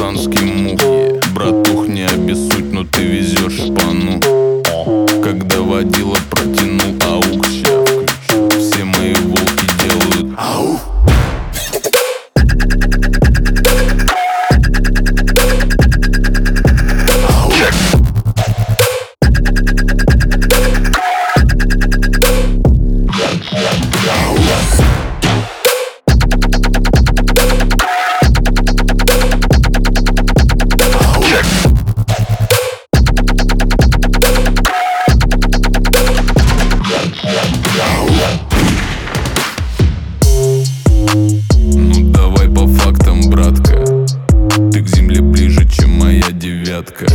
казанские 0.00 0.46
мухи 0.46 1.20
Братух, 1.34 1.86
не 1.86 2.06
обессудь, 2.06 2.72
но 2.72 2.84
ты 2.84 3.02
везешь 3.02 3.68
по 3.76 3.89
Ну 41.74 42.10
давай 42.12 42.48
по 42.48 42.66
фактам, 42.66 43.20
братка. 43.28 43.84
Ты 44.72 44.82
к 44.82 44.88
земле 44.88 45.20
ближе, 45.20 45.68
чем 45.68 45.98
моя 45.98 46.30
девятка. 46.30 47.06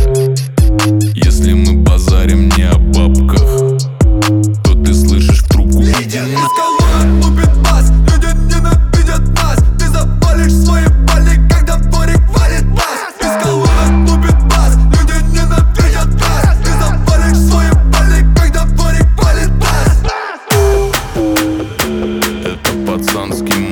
Британский 23.26 23.65